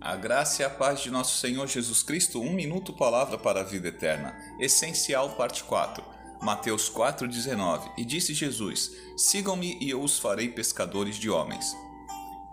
A 0.00 0.16
graça 0.16 0.62
e 0.62 0.64
a 0.64 0.70
paz 0.70 1.00
de 1.00 1.10
nosso 1.10 1.38
Senhor 1.38 1.66
Jesus 1.66 2.02
Cristo, 2.02 2.40
um 2.40 2.52
minuto 2.52 2.92
palavra 2.92 3.38
para 3.38 3.60
a 3.60 3.64
vida 3.64 3.88
eterna. 3.88 4.36
Essencial, 4.60 5.30
parte 5.30 5.64
4. 5.64 6.04
Mateus 6.42 6.90
4,19. 6.90 7.90
E 7.96 8.04
disse 8.04 8.34
Jesus: 8.34 8.92
Sigam-me 9.16 9.78
e 9.80 9.88
eu 9.88 10.02
os 10.02 10.18
farei 10.18 10.48
pescadores 10.48 11.16
de 11.16 11.30
homens. 11.30 11.74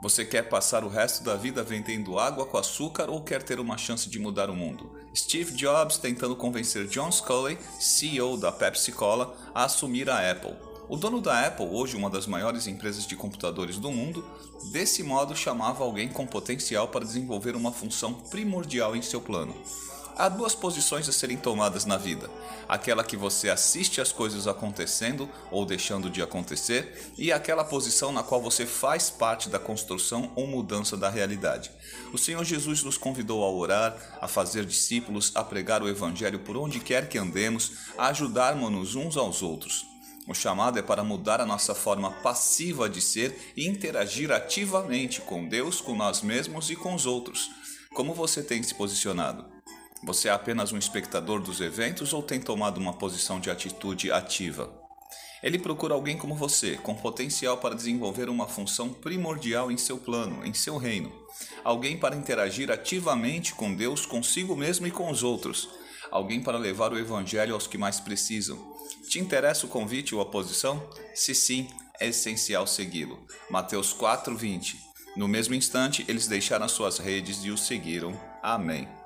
Você 0.01 0.25
quer 0.25 0.49
passar 0.49 0.83
o 0.83 0.89
resto 0.89 1.23
da 1.23 1.35
vida 1.35 1.61
vendendo 1.61 2.17
água 2.17 2.45
com 2.45 2.57
açúcar 2.57 3.09
ou 3.09 3.21
quer 3.21 3.43
ter 3.43 3.59
uma 3.59 3.77
chance 3.77 4.09
de 4.09 4.17
mudar 4.17 4.49
o 4.49 4.55
mundo? 4.55 4.95
Steve 5.13 5.51
Jobs 5.53 5.97
tentando 5.97 6.35
convencer 6.35 6.87
John 6.87 7.11
Sculley, 7.11 7.59
CEO 7.79 8.37
da 8.37 8.51
Pepsi 8.51 8.91
Cola, 8.91 9.35
a 9.53 9.65
assumir 9.65 10.09
a 10.09 10.31
Apple. 10.31 10.70
O 10.91 10.97
dono 10.97 11.21
da 11.21 11.47
Apple, 11.47 11.69
hoje 11.71 11.95
uma 11.95 12.09
das 12.09 12.27
maiores 12.27 12.67
empresas 12.67 13.07
de 13.07 13.15
computadores 13.15 13.77
do 13.77 13.89
mundo, 13.89 14.25
desse 14.73 15.01
modo 15.01 15.33
chamava 15.33 15.85
alguém 15.85 16.09
com 16.09 16.27
potencial 16.27 16.89
para 16.89 17.05
desenvolver 17.05 17.55
uma 17.55 17.71
função 17.71 18.13
primordial 18.13 18.93
em 18.93 19.01
seu 19.01 19.21
plano. 19.21 19.55
Há 20.17 20.27
duas 20.27 20.53
posições 20.53 21.07
a 21.07 21.13
serem 21.13 21.37
tomadas 21.37 21.85
na 21.85 21.95
vida: 21.95 22.29
aquela 22.67 23.05
que 23.05 23.15
você 23.15 23.49
assiste 23.49 24.01
as 24.01 24.11
coisas 24.11 24.47
acontecendo 24.47 25.29
ou 25.49 25.65
deixando 25.65 26.09
de 26.09 26.21
acontecer, 26.21 27.13
e 27.17 27.31
aquela 27.31 27.63
posição 27.63 28.11
na 28.11 28.21
qual 28.21 28.41
você 28.41 28.65
faz 28.65 29.09
parte 29.09 29.47
da 29.47 29.57
construção 29.57 30.29
ou 30.35 30.45
mudança 30.45 30.97
da 30.97 31.09
realidade. 31.09 31.71
O 32.11 32.17
Senhor 32.17 32.43
Jesus 32.43 32.83
nos 32.83 32.97
convidou 32.97 33.45
a 33.45 33.49
orar, 33.49 33.95
a 34.19 34.27
fazer 34.27 34.65
discípulos, 34.65 35.31
a 35.35 35.41
pregar 35.41 35.81
o 35.81 35.87
Evangelho 35.87 36.39
por 36.39 36.57
onde 36.57 36.81
quer 36.81 37.07
que 37.07 37.17
andemos, 37.17 37.71
a 37.97 38.07
ajudarmos-nos 38.07 38.95
uns 38.95 39.15
aos 39.15 39.41
outros. 39.41 39.89
O 40.27 40.33
chamado 40.33 40.77
é 40.77 40.81
para 40.81 41.03
mudar 41.03 41.41
a 41.41 41.45
nossa 41.45 41.73
forma 41.73 42.11
passiva 42.11 42.89
de 42.89 43.01
ser 43.01 43.53
e 43.55 43.67
interagir 43.67 44.31
ativamente 44.31 45.21
com 45.21 45.47
Deus, 45.47 45.81
com 45.81 45.95
nós 45.95 46.21
mesmos 46.21 46.69
e 46.69 46.75
com 46.75 46.93
os 46.93 47.05
outros. 47.05 47.49
Como 47.93 48.13
você 48.13 48.43
tem 48.43 48.61
se 48.61 48.73
posicionado? 48.73 49.45
Você 50.03 50.29
é 50.29 50.31
apenas 50.31 50.71
um 50.71 50.77
espectador 50.77 51.41
dos 51.41 51.61
eventos 51.61 52.13
ou 52.13 52.23
tem 52.23 52.39
tomado 52.39 52.79
uma 52.79 52.93
posição 52.93 53.39
de 53.39 53.51
atitude 53.51 54.11
ativa? 54.11 54.80
Ele 55.43 55.57
procura 55.57 55.93
alguém 55.93 56.17
como 56.17 56.35
você, 56.35 56.75
com 56.77 56.93
potencial 56.93 57.57
para 57.57 57.75
desenvolver 57.75 58.29
uma 58.29 58.47
função 58.47 58.89
primordial 58.93 59.71
em 59.71 59.77
seu 59.77 59.97
plano, 59.97 60.45
em 60.45 60.53
seu 60.53 60.77
reino. 60.77 61.11
Alguém 61.63 61.97
para 61.97 62.15
interagir 62.15 62.69
ativamente 62.69 63.53
com 63.53 63.73
Deus, 63.73 64.05
consigo 64.05 64.55
mesmo 64.55 64.85
e 64.85 64.91
com 64.91 65.09
os 65.09 65.23
outros. 65.23 65.69
Alguém 66.11 66.41
para 66.41 66.57
levar 66.57 66.93
o 66.93 66.99
Evangelho 66.99 67.53
aos 67.53 67.67
que 67.67 67.77
mais 67.77 67.99
precisam. 67.99 68.71
Te 69.09 69.19
interessa 69.19 69.65
o 69.65 69.69
convite 69.69 70.13
ou 70.13 70.21
a 70.21 70.25
posição? 70.25 70.81
Se 71.15 71.33
sim, 71.33 71.67
é 71.99 72.07
essencial 72.07 72.67
segui-lo. 72.67 73.19
Mateus 73.49 73.93
4:20. 73.93 74.75
No 75.15 75.27
mesmo 75.27 75.53
instante, 75.53 76.05
eles 76.07 76.27
deixaram 76.27 76.67
suas 76.69 76.97
redes 76.97 77.43
e 77.43 77.51
o 77.51 77.57
seguiram. 77.57 78.19
Amém. 78.41 79.00